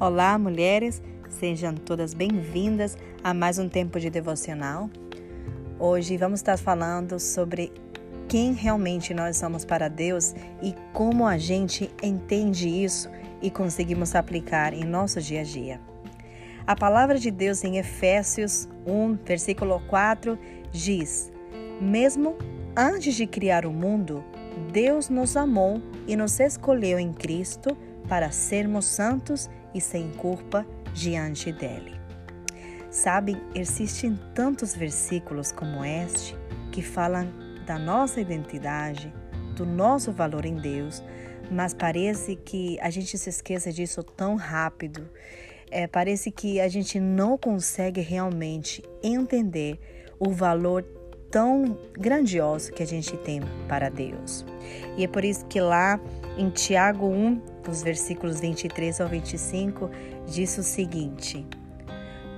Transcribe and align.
Olá, 0.00 0.38
mulheres, 0.38 1.02
sejam 1.28 1.74
todas 1.74 2.14
bem-vindas 2.14 2.96
a 3.24 3.34
mais 3.34 3.58
um 3.58 3.68
tempo 3.68 3.98
de 3.98 4.08
devocional. 4.08 4.88
Hoje 5.76 6.16
vamos 6.16 6.38
estar 6.38 6.56
falando 6.56 7.18
sobre 7.18 7.72
quem 8.28 8.52
realmente 8.52 9.12
nós 9.12 9.36
somos 9.36 9.64
para 9.64 9.88
Deus 9.88 10.36
e 10.62 10.72
como 10.92 11.26
a 11.26 11.36
gente 11.36 11.90
entende 12.00 12.68
isso 12.68 13.10
e 13.42 13.50
conseguimos 13.50 14.14
aplicar 14.14 14.72
em 14.72 14.84
nosso 14.84 15.20
dia 15.20 15.40
a 15.40 15.44
dia. 15.44 15.80
A 16.64 16.76
palavra 16.76 17.18
de 17.18 17.32
Deus 17.32 17.64
em 17.64 17.78
Efésios 17.78 18.68
1, 18.86 19.18
versículo 19.24 19.82
4 19.88 20.38
diz: 20.70 21.32
Mesmo 21.80 22.36
antes 22.76 23.16
de 23.16 23.26
criar 23.26 23.66
o 23.66 23.72
mundo, 23.72 24.22
Deus 24.72 25.08
nos 25.08 25.36
amou 25.36 25.82
e 26.06 26.14
nos 26.14 26.38
escolheu 26.38 27.00
em 27.00 27.12
Cristo 27.12 27.76
para 28.08 28.30
sermos 28.30 28.86
santos 28.86 29.50
e 29.74 29.80
sem 29.80 30.10
culpa 30.12 30.66
diante 30.94 31.52
dele. 31.52 31.98
Sabem, 32.90 33.36
existem 33.54 34.18
tantos 34.34 34.74
versículos 34.74 35.52
como 35.52 35.84
este 35.84 36.34
que 36.72 36.82
falam 36.82 37.28
da 37.66 37.78
nossa 37.78 38.20
identidade, 38.20 39.12
do 39.54 39.66
nosso 39.66 40.10
valor 40.10 40.46
em 40.46 40.54
Deus, 40.54 41.02
mas 41.50 41.74
parece 41.74 42.36
que 42.36 42.78
a 42.80 42.88
gente 42.88 43.18
se 43.18 43.28
esqueça 43.28 43.72
disso 43.72 44.02
tão 44.02 44.36
rápido. 44.36 45.08
É, 45.70 45.86
parece 45.86 46.30
que 46.30 46.60
a 46.60 46.68
gente 46.68 46.98
não 46.98 47.36
consegue 47.36 48.00
realmente 48.00 48.82
entender 49.02 49.78
o 50.18 50.30
valor 50.30 50.82
tão 51.30 51.78
grandioso 51.92 52.72
que 52.72 52.82
a 52.82 52.86
gente 52.86 53.16
tem 53.18 53.40
para 53.68 53.90
Deus. 53.90 54.46
E 54.96 55.04
é 55.04 55.08
por 55.08 55.24
isso 55.24 55.44
que 55.46 55.60
lá 55.60 56.00
em 56.38 56.50
Tiago 56.50 57.06
1, 57.06 57.40
dos 57.68 57.82
versículos 57.82 58.40
23 58.40 59.00
ao 59.00 59.08
25, 59.08 59.90
diz 60.26 60.56
o 60.56 60.62
seguinte: 60.62 61.46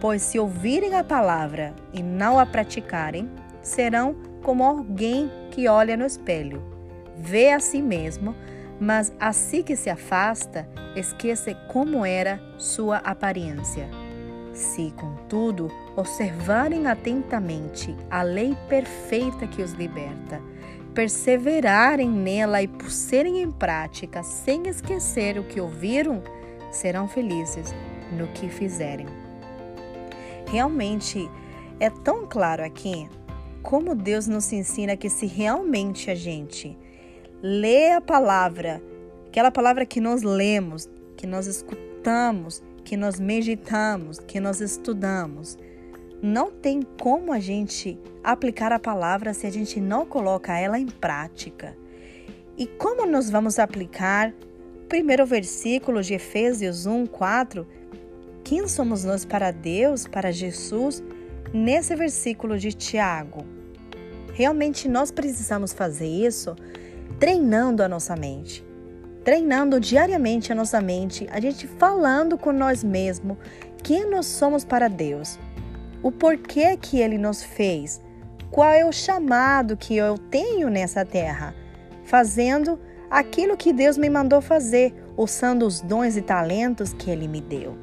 Pois 0.00 0.22
se 0.22 0.38
ouvirem 0.38 0.96
a 0.96 1.04
palavra 1.04 1.74
e 1.92 2.02
não 2.02 2.38
a 2.38 2.44
praticarem, 2.44 3.30
serão 3.62 4.16
como 4.42 4.64
alguém 4.64 5.30
que 5.50 5.68
olha 5.68 5.96
no 5.96 6.04
espelho, 6.04 6.62
vê 7.16 7.52
a 7.52 7.60
si 7.60 7.80
mesmo, 7.80 8.34
mas 8.80 9.12
assim 9.20 9.62
que 9.62 9.76
se 9.76 9.90
afasta, 9.90 10.68
esquece 10.96 11.54
como 11.68 12.04
era 12.04 12.40
sua 12.58 12.96
aparência. 12.98 13.88
Se, 14.52 14.90
contudo, 14.96 15.70
observarem 15.96 16.86
atentamente 16.86 17.96
a 18.10 18.22
lei 18.22 18.56
perfeita 18.68 19.46
que 19.46 19.62
os 19.62 19.72
liberta, 19.72 20.40
perseverarem 20.94 22.10
nela 22.10 22.62
e 22.62 22.70
serem 22.88 23.42
em 23.42 23.50
prática 23.50 24.22
sem 24.22 24.66
esquecer 24.68 25.38
o 25.38 25.44
que 25.44 25.60
ouviram, 25.60 26.22
serão 26.70 27.08
felizes 27.08 27.74
no 28.12 28.26
que 28.28 28.48
fizerem. 28.48 29.06
Realmente 30.46 31.30
é 31.78 31.88
tão 31.88 32.26
claro 32.26 32.64
aqui 32.64 33.08
como 33.62 33.94
Deus 33.94 34.26
nos 34.26 34.52
ensina 34.52 34.96
que 34.96 35.08
se 35.08 35.26
realmente 35.26 36.10
a 36.10 36.14
gente 36.14 36.76
lê 37.42 37.92
a 37.92 38.00
palavra, 38.00 38.82
aquela 39.28 39.50
palavra 39.50 39.86
que 39.86 40.00
nós 40.00 40.22
lemos, 40.22 40.88
que 41.16 41.26
nós 41.26 41.46
escutamos, 41.46 42.62
que 42.84 42.96
nós 42.96 43.20
meditamos, 43.20 44.18
que 44.18 44.40
nós 44.40 44.60
estudamos, 44.60 45.56
não 46.22 46.50
tem 46.50 46.82
como 47.00 47.32
a 47.32 47.40
gente 47.40 47.98
aplicar 48.22 48.72
a 48.72 48.78
palavra 48.78 49.32
se 49.32 49.46
a 49.46 49.50
gente 49.50 49.80
não 49.80 50.04
coloca 50.04 50.58
ela 50.58 50.78
em 50.78 50.86
prática. 50.86 51.76
E 52.58 52.66
como 52.66 53.06
nós 53.06 53.30
vamos 53.30 53.58
aplicar 53.58 54.34
o 54.84 54.86
primeiro 54.86 55.24
versículo 55.24 56.02
de 56.02 56.14
Efésios 56.14 56.84
1, 56.84 57.06
4? 57.06 57.66
Quem 58.44 58.66
somos 58.68 59.04
nós 59.04 59.24
para 59.24 59.50
Deus, 59.50 60.06
para 60.06 60.30
Jesus? 60.30 61.02
Nesse 61.54 61.96
versículo 61.96 62.58
de 62.58 62.72
Tiago. 62.72 63.44
Realmente 64.34 64.88
nós 64.88 65.10
precisamos 65.10 65.72
fazer 65.72 66.06
isso 66.06 66.54
treinando 67.18 67.82
a 67.82 67.88
nossa 67.88 68.14
mente, 68.14 68.64
treinando 69.24 69.80
diariamente 69.80 70.52
a 70.52 70.54
nossa 70.54 70.80
mente, 70.80 71.26
a 71.30 71.40
gente 71.40 71.66
falando 71.66 72.38
com 72.38 72.52
nós 72.52 72.84
mesmos 72.84 73.36
quem 73.82 74.08
nós 74.08 74.26
somos 74.26 74.64
para 74.64 74.88
Deus 74.88 75.38
o 76.02 76.10
porquê 76.10 76.76
que 76.76 76.98
ele 76.98 77.18
nos 77.18 77.42
fez, 77.42 78.00
qual 78.50 78.72
é 78.72 78.84
o 78.84 78.92
chamado 78.92 79.76
que 79.76 79.96
eu 79.96 80.18
tenho 80.18 80.68
nessa 80.68 81.04
terra, 81.04 81.54
fazendo 82.04 82.78
aquilo 83.10 83.56
que 83.56 83.72
Deus 83.72 83.98
me 83.98 84.08
mandou 84.08 84.40
fazer, 84.40 84.94
usando 85.16 85.66
os 85.66 85.80
dons 85.80 86.16
e 86.16 86.22
talentos 86.22 86.92
que 86.92 87.10
ele 87.10 87.28
me 87.28 87.40
deu. 87.40 87.76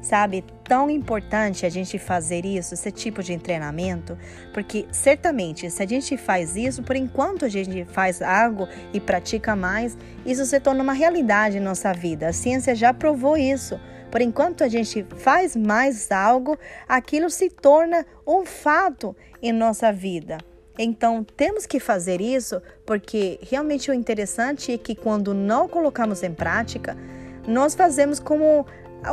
Sabe, 0.00 0.44
tão 0.62 0.90
importante 0.90 1.64
a 1.64 1.70
gente 1.70 1.98
fazer 1.98 2.44
isso, 2.44 2.74
esse 2.74 2.92
tipo 2.92 3.22
de 3.22 3.38
treinamento, 3.38 4.18
porque 4.52 4.86
certamente 4.92 5.70
se 5.70 5.82
a 5.82 5.86
gente 5.86 6.18
faz 6.18 6.56
isso, 6.56 6.82
por 6.82 6.94
enquanto 6.94 7.46
a 7.46 7.48
gente 7.48 7.86
faz 7.86 8.20
algo 8.20 8.68
e 8.92 9.00
pratica 9.00 9.56
mais, 9.56 9.96
isso 10.26 10.44
se 10.44 10.60
torna 10.60 10.82
uma 10.82 10.92
realidade 10.92 11.56
em 11.56 11.60
nossa 11.60 11.90
vida. 11.94 12.28
A 12.28 12.32
ciência 12.34 12.74
já 12.74 12.92
provou 12.92 13.34
isso. 13.34 13.80
Por 14.14 14.22
enquanto 14.22 14.62
a 14.62 14.68
gente 14.68 15.04
faz 15.16 15.56
mais 15.56 16.12
algo, 16.12 16.56
aquilo 16.88 17.28
se 17.28 17.50
torna 17.50 18.06
um 18.24 18.46
fato 18.46 19.16
em 19.42 19.50
nossa 19.50 19.92
vida. 19.92 20.38
Então, 20.78 21.26
temos 21.36 21.66
que 21.66 21.80
fazer 21.80 22.20
isso 22.20 22.62
porque 22.86 23.40
realmente 23.42 23.90
o 23.90 23.92
interessante 23.92 24.70
é 24.70 24.78
que 24.78 24.94
quando 24.94 25.34
não 25.34 25.68
colocamos 25.68 26.22
em 26.22 26.32
prática, 26.32 26.96
nós 27.44 27.74
fazemos 27.74 28.20
como 28.20 28.64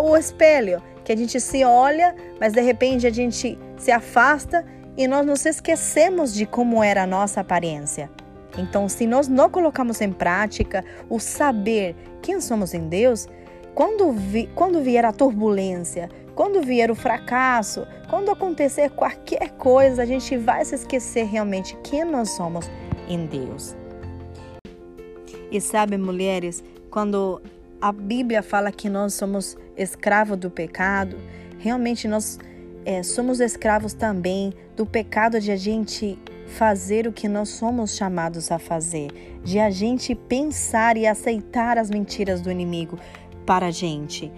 o 0.04 0.16
espelho, 0.16 0.80
que 1.04 1.12
a 1.12 1.18
gente 1.18 1.42
se 1.42 1.64
olha, 1.66 2.16
mas 2.40 2.54
de 2.54 2.62
repente 2.62 3.08
a 3.08 3.12
gente 3.12 3.58
se 3.80 3.92
afasta 3.92 4.64
e 4.96 5.08
nós 5.08 5.26
nos 5.26 5.44
esquecemos 5.48 6.32
de 6.32 6.46
como 6.46 6.84
era 6.84 7.02
a 7.02 7.08
nossa 7.08 7.42
aparência. 7.42 8.08
Então, 8.56 8.88
se 8.88 9.08
nós 9.08 9.28
não 9.28 9.50
colocamos 9.50 10.00
em 10.00 10.14
prática 10.14 10.86
o 11.10 11.20
saber 11.20 11.96
quem 12.22 12.40
somos 12.40 12.76
em 12.76 12.88
Deus, 12.88 13.28
quando, 13.74 14.12
vi, 14.12 14.50
quando 14.56 14.82
vier 14.82 15.06
a 15.06 15.12
turbulência, 15.12 16.10
quando 16.36 16.62
vier 16.62 16.92
o 16.92 16.96
fracasso, 16.96 17.86
quando 18.10 18.32
acontecer 18.32 18.90
qualquer 18.92 19.52
coisa, 19.52 20.04
a 20.04 20.06
gente 20.06 20.38
vai 20.38 20.64
se 20.66 20.76
esquecer 20.76 21.26
realmente 21.26 21.78
quem 21.84 22.04
nós 22.04 22.32
somos 22.32 22.70
em 23.08 23.26
Deus. 23.26 23.76
E 25.52 25.60
sabe, 25.60 25.98
mulheres, 25.98 26.64
quando 26.90 27.42
a 27.82 27.92
Bíblia 27.92 28.42
fala 28.42 28.72
que 28.72 28.90
nós 28.90 29.14
somos 29.14 29.58
escravos 29.76 30.38
do 30.38 30.50
pecado, 30.50 31.18
realmente 31.60 32.08
nós 32.08 32.40
é, 32.86 33.04
somos 33.04 33.40
escravos 33.40 33.94
também 33.94 34.54
do 34.76 34.86
pecado 34.86 35.40
de 35.40 35.52
a 35.52 35.56
gente 35.56 36.18
fazer 36.48 37.08
o 37.08 37.14
que 37.14 37.28
nós 37.28 37.50
somos 37.50 37.96
chamados 37.96 38.52
a 38.52 38.60
fazer, 38.60 39.40
de 39.44 39.58
a 39.58 39.70
gente 39.70 40.14
pensar 40.14 40.98
e 40.98 41.08
aceitar 41.08 41.78
as 41.78 41.90
mentiras 41.90 42.42
do 42.42 42.52
inimigo, 42.52 43.00
para 43.52 43.66
a 43.66 43.72
gente, 43.72 44.32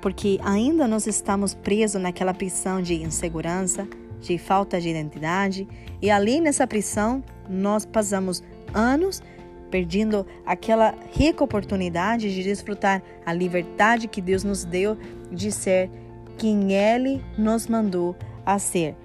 porque 0.00 0.40
ainda 0.42 0.88
nós 0.88 1.06
estamos 1.06 1.52
presos 1.52 2.00
naquela 2.00 2.32
prisão 2.32 2.80
de 2.80 2.94
insegurança, 2.94 3.86
de 4.22 4.38
falta 4.38 4.80
de 4.80 4.88
identidade, 4.88 5.68
e 6.00 6.10
ali 6.10 6.40
nessa 6.40 6.66
prisão 6.66 7.22
nós 7.46 7.84
passamos 7.84 8.42
anos 8.72 9.22
perdendo 9.70 10.26
aquela 10.46 10.94
rica 11.12 11.44
oportunidade 11.44 12.34
de 12.34 12.42
desfrutar 12.42 13.02
a 13.26 13.34
liberdade 13.34 14.08
que 14.08 14.22
Deus 14.22 14.42
nos 14.42 14.64
deu 14.64 14.96
de 15.30 15.52
ser 15.52 15.90
quem 16.38 16.72
Ele 16.72 17.22
nos 17.36 17.66
mandou 17.66 18.16
a 18.46 18.58
ser. 18.58 18.96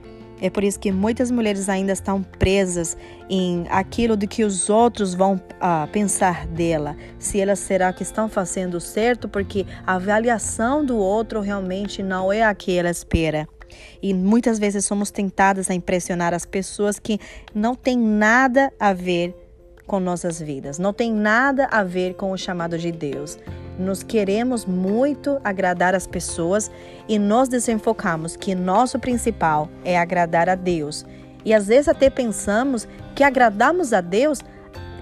É 0.42 0.50
por 0.50 0.64
isso 0.64 0.80
que 0.80 0.92
muitas 0.92 1.30
mulheres 1.30 1.68
ainda 1.68 1.92
estão 1.92 2.24
presas 2.24 2.96
em 3.30 3.66
aquilo 3.70 4.16
de 4.16 4.26
que 4.26 4.44
os 4.44 4.70
outros 4.70 5.14
vão 5.14 5.36
uh, 5.36 5.88
pensar 5.92 6.48
dela, 6.48 6.96
se 7.18 7.40
elas 7.40 7.60
será 7.60 7.92
que 7.92 8.04
estão 8.04 8.30
fazendo 8.30 8.80
certo, 8.80 9.28
porque 9.28 9.66
a 9.86 9.96
avaliação 9.96 10.86
do 10.86 10.98
outro 10.98 11.42
realmente 11.42 12.02
não 12.02 12.32
é 12.32 12.44
a 12.44 12.54
que 12.56 12.78
ela 12.78 12.90
espera. 12.90 13.48
E 14.02 14.14
muitas 14.14 14.58
vezes 14.58 14.86
somos 14.86 15.12
tentadas 15.12 15.70
a 15.70 15.74
impressionar 15.74 16.34
as 16.34 16.46
pessoas 16.46 17.00
que 17.00 17.20
não 17.54 17.76
têm 17.76 17.98
nada 17.98 18.72
a 18.80 18.94
ver 18.94 19.36
com 19.86 20.00
nossas 20.00 20.40
vidas, 20.40 20.80
não 20.80 20.94
tem 20.94 21.12
nada 21.12 21.68
a 21.72 21.84
ver 21.84 22.14
com 22.14 22.32
o 22.32 22.38
chamado 22.38 22.78
de 22.78 22.92
Deus. 22.92 23.38
Nós 23.80 24.04
queremos 24.04 24.66
muito 24.66 25.40
agradar 25.42 25.96
as 25.96 26.06
pessoas 26.06 26.70
e 27.08 27.18
nós 27.18 27.48
desenfocamos 27.48 28.36
que 28.36 28.54
nosso 28.54 29.00
principal 29.00 29.70
é 29.86 29.98
agradar 29.98 30.50
a 30.50 30.56
Deus. 30.56 31.06
E 31.46 31.54
às 31.54 31.68
vezes 31.68 31.88
até 31.88 32.10
pensamos 32.10 32.86
que 33.16 33.24
agradamos 33.24 33.94
a 33.94 34.02
Deus 34.02 34.42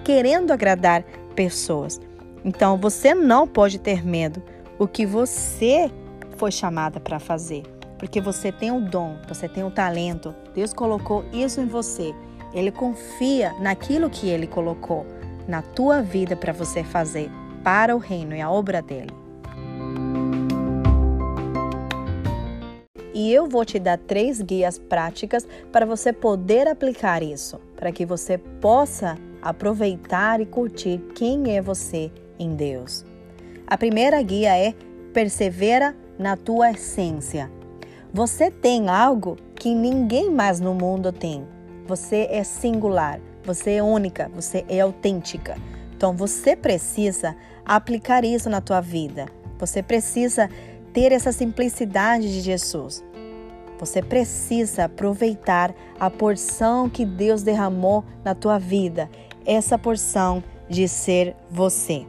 querendo 0.04 0.52
agradar 0.52 1.04
pessoas. 1.36 2.00
Então 2.46 2.78
você 2.78 3.16
não 3.16 3.48
pode 3.48 3.80
ter 3.80 4.06
medo 4.06 4.44
o 4.78 4.88
que 4.88 5.08
você 5.08 5.92
foi 6.38 6.52
chamada 6.52 7.00
para 7.00 7.18
fazer, 7.18 7.64
porque 7.98 8.22
você 8.22 8.52
tem 8.52 8.72
o 8.72 8.80
dom, 8.80 9.18
você 9.28 9.50
tem 9.50 9.64
o 9.64 9.72
talento. 9.72 10.36
Deus 10.54 10.72
colocou 10.72 11.26
isso 11.34 11.60
em 11.60 11.66
você. 11.66 12.14
Ele 12.54 12.72
confia 12.72 13.54
naquilo 13.60 14.08
que 14.08 14.30
ele 14.30 14.46
colocou 14.46 15.04
na 15.48 15.64
tua 15.64 16.00
vida 16.00 16.36
para 16.36 16.54
você 16.54 16.84
fazer 16.84 17.32
para 17.64 17.96
o 17.96 18.00
reino 18.00 18.36
e 18.36 18.42
a 18.42 18.50
obra 18.50 18.82
dele. 18.82 19.28
e 23.18 23.34
eu 23.34 23.48
vou 23.48 23.66
te 23.66 23.80
dar 23.80 23.98
três 23.98 24.40
guias 24.44 24.78
práticas 24.78 25.48
para 25.72 25.88
você 25.88 26.14
poder 26.14 26.68
aplicar 26.68 27.24
isso, 27.24 27.60
para 27.76 27.92
que 27.92 28.06
você 28.06 28.38
possa 28.38 29.18
aproveitar 29.42 30.40
e 30.40 30.46
curtir 30.46 31.02
quem 31.16 31.58
é 31.58 31.60
você 31.60 32.12
em 32.38 32.54
Deus. 32.54 33.04
A 33.66 33.76
primeira 33.76 34.22
guia 34.22 34.56
é 34.56 34.76
persevera 35.14 35.96
na 36.20 36.38
tua 36.38 36.70
essência. 36.70 37.50
Você 38.14 38.52
tem 38.52 38.88
algo 38.88 39.36
que 39.56 39.74
ninguém 39.74 40.30
mais 40.30 40.60
no 40.60 40.76
mundo 40.76 41.12
tem. 41.12 41.44
Você 41.88 42.28
é 42.30 42.44
singular, 42.44 43.20
você 43.44 43.72
é 43.72 43.84
única, 43.84 44.30
você 44.32 44.64
é 44.70 44.80
autêntica. 44.80 45.58
Então 45.98 46.14
você 46.14 46.56
precisa 46.56 47.36
aplicar 47.66 48.24
isso 48.24 48.52
na 48.52 48.62
tua 48.62 48.80
vida. 48.80 49.26
Você 49.58 49.82
precisa 49.82 50.48
ter 50.94 51.12
essa 51.12 51.32
simplicidade 51.32 52.32
de 52.32 52.40
Jesus. 52.40 53.04
Você 53.80 54.04
precisa 54.04 54.86
aproveitar 54.86 55.74
a 56.00 56.08
porção 56.08 56.88
que 56.88 57.04
Deus 57.04 57.42
derramou 57.42 58.04
na 58.24 58.36
tua 58.36 58.60
vida, 58.60 59.10
essa 59.44 59.78
porção 59.78 60.44
de 60.70 60.88
ser 60.88 61.36
você. 61.50 62.06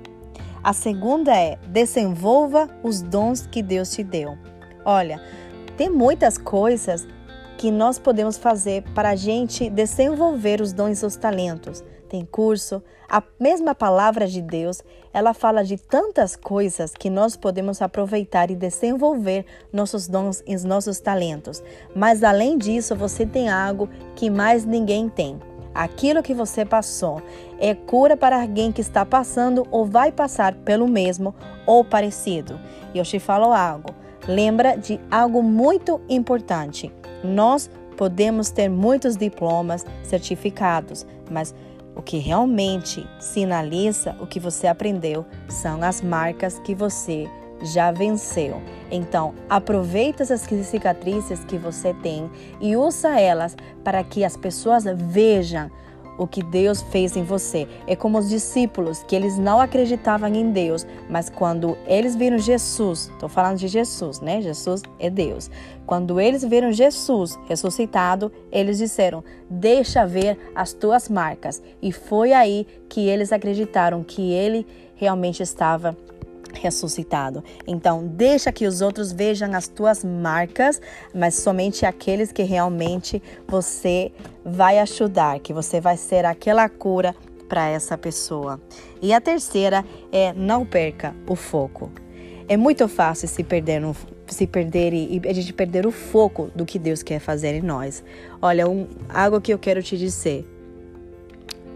A 0.62 0.75
segunda 0.75 1.35
é 1.35 1.56
desenvolva 1.69 2.69
os 2.82 3.00
dons 3.00 3.46
que 3.46 3.62
Deus 3.62 3.90
te 3.90 4.02
deu. 4.02 4.37
Olha, 4.85 5.19
tem 5.79 5.88
muitas 5.88 6.37
coisas 6.37 7.06
que 7.56 7.70
nós 7.70 7.99
podemos 7.99 8.37
fazer 8.37 8.82
para 8.94 9.11
a 9.11 9.17
gente 9.17 9.70
desenvolver 9.70 10.61
os 10.61 10.75
dons 10.75 11.02
e 11.02 11.06
os 11.06 11.17
talentos. 11.17 11.82
Tem 12.09 12.25
curso, 12.25 12.83
a 13.09 13.23
mesma 13.39 13.75
palavra 13.75 14.27
de 14.27 14.41
Deus, 14.41 14.83
ela 15.13 15.35
fala 15.35 15.63
de 15.63 15.77
tantas 15.77 16.37
coisas 16.37 16.93
que 16.93 17.11
nós 17.11 17.37
podemos 17.37 17.83
aproveitar 17.83 18.51
e 18.51 18.57
desenvolver 18.57 19.45
nossos 19.73 20.09
dons 20.09 20.43
e 20.47 20.57
nossos 20.57 21.01
talentos. 21.01 21.63
Mas 21.95 22.23
além 22.23 22.57
disso, 22.57 22.97
você 22.97 23.27
tem 23.27 23.49
algo 23.49 23.89
que 24.17 24.31
mais 24.31 24.65
ninguém 24.65 25.09
tem. 25.09 25.39
Aquilo 25.75 26.23
que 26.23 26.35
você 26.35 26.65
passou 26.65 27.23
é 27.59 27.75
cura 27.75 28.17
para 28.17 28.41
alguém 28.41 28.73
que 28.73 28.81
está 28.81 29.05
passando 29.05 29.67
ou 29.71 29.85
vai 29.85 30.11
passar 30.11 30.55
pelo 30.55 30.89
mesmo 30.89 31.35
ou 31.67 31.85
parecido. 31.85 32.59
E 32.95 32.99
eu 32.99 33.05
te 33.05 33.19
falo 33.19 33.53
algo 33.53 33.95
lembra 34.29 34.77
de 34.77 35.01
algo 35.11 35.43
muito 35.43 36.01
importante. 36.09 36.93
Nós 37.25 37.71
podemos 37.97 38.51
ter 38.51 38.69
muitos 38.69 39.17
diplomas, 39.17 39.85
certificados, 40.05 41.07
mas 41.31 41.55
o 41.99 42.03
que 42.03 42.19
realmente 42.19 43.05
sinaliza 43.19 44.17
o 44.21 44.27
que 44.27 44.39
você 44.39 44.69
aprendeu 44.69 45.27
são 45.49 45.83
as 45.83 46.00
marcas 46.00 46.59
que 46.61 46.73
você 46.73 47.29
já 47.61 47.91
venceu. 47.91 48.62
Então, 48.89 49.35
aproveita 49.50 50.23
essas 50.23 50.43
cicatrizes 50.43 51.45
que 51.45 51.59
você 51.59 51.93
tem 51.95 52.31
e 52.61 52.77
usa 52.77 53.21
elas 53.21 53.56
para 53.83 54.05
que 54.05 54.25
as 54.25 54.37
pessoas 54.37 54.85
vejam 54.85 55.69
o 56.19 56.26
que 56.26 56.43
Deus 56.43 56.82
fez 56.82 57.17
em 57.17 57.23
você. 57.23 57.67
É 57.87 57.97
como 57.97 58.19
os 58.19 58.29
discípulos, 58.29 59.03
que 59.06 59.17
eles 59.17 59.38
não 59.38 59.61
acreditavam 59.61 60.29
em 60.35 60.50
Deus, 60.50 60.87
mas 61.09 61.31
quando 61.31 61.79
eles 61.87 62.17
viram 62.17 62.38
Jesus, 62.38 63.09
estou 63.12 63.29
falando 63.29 63.56
de 63.56 63.69
Jesus, 63.69 64.20
né? 64.20 64.43
Jesus 64.43 64.82
é 64.99 65.09
Deus. 65.09 65.50
Quando 65.87 66.20
eles 66.20 66.44
viram 66.44 66.70
Jesus 66.73 67.38
ressuscitado, 67.49 68.31
eles 68.53 68.76
disseram: 68.76 69.25
Deixa 69.49 70.05
ver 70.05 70.38
as 70.55 70.73
tuas 70.73 71.09
marcas. 71.09 71.62
E 71.81 71.93
foi 71.93 72.32
aí 72.32 72.67
que 72.88 73.09
eles 73.09 73.32
acreditaram 73.32 74.03
que 74.03 74.32
ele 74.32 74.67
realmente 74.97 75.43
estava 75.43 75.97
ressuscitado. 76.59 77.43
Então, 77.67 78.07
deixa 78.07 78.53
que 78.53 78.67
os 78.67 78.81
outros 78.81 79.13
vejam 79.13 79.55
as 79.55 79.69
tuas 79.69 80.05
marcas, 80.05 80.81
mas 81.15 81.35
somente 81.35 81.87
aqueles 81.87 82.33
que 82.33 82.43
realmente 82.43 83.23
você 83.47 84.13
vai 84.45 84.79
ajudar, 84.79 85.41
que 85.41 85.53
você 85.53 85.81
vai 85.81 85.97
ser 85.97 86.25
aquela 86.25 86.69
cura 86.69 87.15
para 87.49 87.69
essa 87.69 87.97
pessoa. 87.97 88.61
E 89.01 89.13
a 89.13 89.21
terceira 89.21 89.85
é 90.13 90.33
não 90.33 90.67
perca 90.67 91.15
o 91.27 91.35
foco. 91.35 91.91
É 92.49 92.57
muito 92.57 92.89
fácil 92.89 93.29
se 93.29 93.45
perder 93.45 93.81
no, 93.81 93.95
se 94.27 94.47
perder 94.47 94.93
e, 94.93 95.21
a 95.27 95.33
gente 95.33 95.53
perder 95.53 95.87
o 95.87 95.91
foco 95.91 96.51
do 96.55 96.65
que 96.65 96.79
Deus 96.79 97.03
quer 97.03 97.21
fazer 97.21 97.55
em 97.55 97.63
nós. 97.63 98.03
Olha, 98.41 98.69
um, 98.69 98.87
algo 99.09 99.41
que 99.41 99.53
eu 99.53 99.59
quero 99.59 99.83
te 99.83 99.97
dizer 99.97 100.47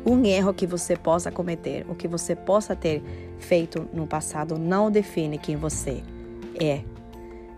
um 0.04 0.24
erro 0.24 0.52
que 0.52 0.66
você 0.66 0.96
possa 0.96 1.30
cometer, 1.30 1.86
o 1.88 1.94
que 1.94 2.08
você 2.08 2.34
possa 2.34 2.74
ter 2.74 3.02
feito 3.42 3.88
no 3.92 4.06
passado, 4.06 4.58
não 4.58 4.90
define 4.90 5.36
quem 5.36 5.56
você 5.56 6.02
é, 6.60 6.80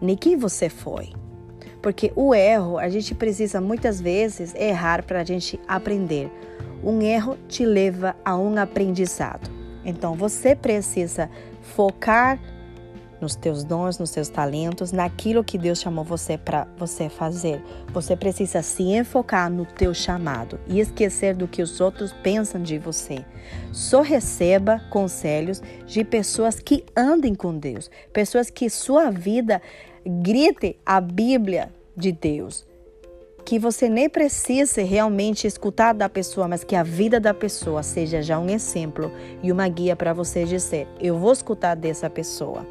nem 0.00 0.16
quem 0.16 0.36
você 0.36 0.69
foi. 0.69 1.10
Porque 1.82 2.12
o 2.16 2.34
erro, 2.34 2.78
a 2.78 2.88
gente 2.88 3.14
precisa 3.14 3.60
muitas 3.60 4.00
vezes 4.00 4.54
errar 4.54 5.02
para 5.02 5.20
a 5.20 5.25
gente 5.25 5.60
aprender. 5.69 6.31
Um 6.82 7.02
erro 7.02 7.36
te 7.46 7.64
leva 7.64 8.16
a 8.25 8.36
um 8.36 8.58
aprendizado. 8.58 9.50
Então 9.84 10.14
você 10.14 10.56
precisa 10.56 11.28
focar 11.60 12.38
nos 13.25 13.35
teus 13.35 13.65
dons, 13.65 13.99
nos 13.99 14.11
teus 14.11 14.29
talentos, 14.29 14.93
naquilo 14.93 15.43
que 15.43 15.56
Deus 15.56 15.81
chamou 15.81 16.05
você 16.05 16.37
para 16.37 16.69
você 16.76 17.09
fazer. 17.09 17.61
Você 17.93 18.15
precisa 18.15 18.62
se 18.62 18.82
enfocar 18.82 19.50
no 19.50 19.65
teu 19.65 19.94
chamado 19.94 20.61
e 20.69 20.79
esquecer 20.79 21.35
do 21.35 21.49
que 21.49 21.62
os 21.62 21.81
outros 21.81 22.12
pensam 22.12 22.62
de 22.62 22.79
você. 22.79 23.25
Só 23.73 24.03
receba 24.03 24.79
conselhos 24.91 25.62
de 25.87 26.05
pessoas 26.05 26.61
que 26.61 26.85
andem 26.94 27.35
com 27.35 27.56
Deus, 27.56 27.91
pessoas 28.12 28.50
que 28.50 28.69
sua 28.69 29.11
vida 29.11 29.61
grite 30.06 30.76
a 30.85 31.00
Bíblia 31.00 31.71
de 31.97 32.12
Deus 32.12 32.67
que 33.44 33.59
você 33.59 33.91
nem 33.91 34.09
precise 34.09 34.82
realmente 34.82 35.47
escutar 35.47 35.93
da 35.93 36.09
pessoa, 36.09 36.49
mas 36.49 36.65
que 36.65 36.75
a 36.75 36.82
vida 36.82 37.21
da 37.21 37.35
pessoa 37.35 37.82
seja 37.82 38.23
já 38.23 38.38
um 38.38 38.49
exemplo 38.49 39.12
e 39.43 39.53
uma 39.53 39.69
guia 39.69 39.94
para 39.94 40.15
você 40.15 40.44
dizer: 40.44 40.88
eu 40.99 41.19
vou 41.19 41.31
escutar 41.31 41.75
dessa 41.75 42.09
pessoa 42.09 42.67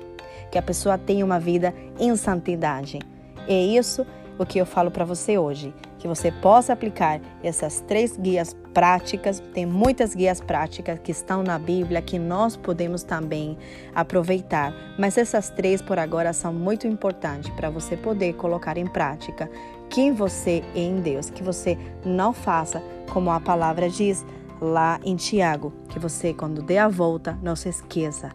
que 0.54 0.58
a 0.60 0.62
pessoa 0.62 1.00
tenha 1.00 1.26
uma 1.26 1.40
vida 1.40 1.74
em 2.00 2.16
santidade. 2.16 3.00
É 3.48 3.60
isso 3.60 4.06
o 4.38 4.45
que 4.45 4.60
eu 4.60 4.68
falo 4.68 4.92
para 4.92 5.04
você 5.04 5.36
hoje, 5.36 5.74
que 5.98 6.07
você 6.07 6.31
possa 6.31 6.72
aplicar 6.72 7.19
essas 7.42 7.80
três 7.81 8.16
guias 8.16 8.56
práticas. 8.72 9.42
Tem 9.52 9.66
muitas 9.66 10.14
guias 10.14 10.40
práticas 10.40 11.00
que 11.00 11.12
estão 11.12 11.42
na 11.42 11.57
Bíblia 11.57 12.04
que 12.04 12.19
nós 12.19 12.56
podemos 12.56 13.02
também 13.02 13.57
aproveitar, 13.95 14.72
mas 14.95 15.18
essas 15.18 15.50
três 15.50 15.81
por 15.81 15.98
agora 15.98 16.31
são 16.33 16.54
muito 16.54 16.86
importantes 16.86 17.50
para 17.56 17.72
você 17.72 17.98
poder 17.98 18.33
colocar 18.33 18.78
em 18.78 18.86
prática 18.86 19.50
quem 19.90 20.14
você 20.14 20.64
é 20.76 20.80
em 20.81 21.02
Deus, 21.02 21.31
que 21.31 21.42
você 21.42 21.76
não 22.06 22.31
faça 22.31 22.80
como 23.12 23.31
a 23.31 23.40
palavra 23.40 23.90
diz 23.90 24.24
lá 24.64 25.00
em 25.04 25.16
Tiago, 25.16 25.74
que 25.90 26.00
você 26.00 26.34
quando 26.34 26.62
der 26.62 26.80
a 26.80 26.88
volta 26.88 27.38
não 27.44 27.56
se 27.56 27.70
esqueça 27.70 28.32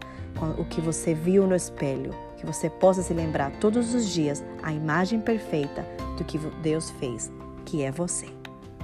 o 0.59 0.65
que 0.65 0.81
você 0.81 1.15
viu 1.15 1.47
no 1.47 1.57
espelho, 1.57 2.15
que 2.37 2.47
você 2.47 2.69
possa 2.69 3.03
se 3.03 3.13
lembrar 3.13 3.51
todos 3.59 3.95
os 3.95 4.09
dias 4.09 4.45
a 4.63 4.73
imagem 4.73 5.21
perfeita 5.21 5.85
do 6.17 6.25
que 6.25 6.39
Deus 6.63 6.91
fez, 6.91 7.33
que 7.65 7.83
é 7.83 7.91
você. 7.91 8.27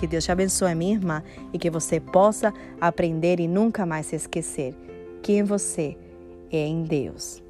Que 0.00 0.06
Deus 0.06 0.24
te 0.24 0.32
abençoe, 0.32 0.74
minha 0.74 0.94
irmã, 0.94 1.22
e 1.52 1.58
que 1.58 1.70
você 1.70 2.00
possa 2.00 2.52
aprender 2.80 3.38
e 3.38 3.46
nunca 3.46 3.86
mais 3.86 4.06
se 4.06 4.16
esquecer 4.16 4.74
quem 5.22 5.44
você 5.44 5.96
é 6.50 6.66
em 6.66 6.82
Deus. 6.82 7.43